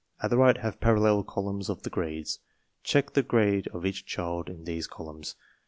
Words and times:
At 0.19 0.31
the 0.31 0.37
right 0.37 0.57
have 0.57 0.79
parallel 0.79 1.21
columns 1.23 1.69
of 1.69 1.83
the 1.83 1.91
grades. 1.91 2.39
Check 2.83 3.11
the 3.13 3.21
grade 3.21 3.67
of 3.67 3.85
each 3.85 4.03
child 4.03 4.49
in 4.49 4.63
these 4.63 4.87
columns. 4.87 5.35